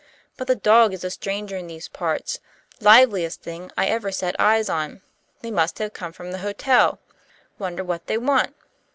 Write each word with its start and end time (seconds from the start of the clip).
"But 0.35 0.47
the 0.47 0.55
dog 0.55 0.93
is 0.93 1.03
a 1.03 1.11
stranger 1.11 1.57
in 1.57 1.67
these 1.67 1.87
parts. 1.87 2.39
Liveliest 2.79 3.43
thing 3.43 3.71
I 3.77 3.85
ever 3.85 4.11
set 4.11 4.35
eyes 4.39 4.67
on! 4.67 5.03
They 5.41 5.51
must 5.51 5.77
have 5.77 5.93
come 5.93 6.11
from 6.11 6.31
the 6.31 6.39
hotel. 6.39 6.97
Wonder 7.59 7.83
what 7.83 8.07
they 8.07 8.17
want." 8.17 8.55